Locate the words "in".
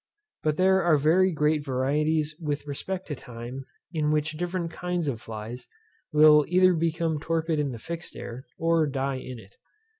3.93-4.09, 7.59-7.71, 9.19-9.37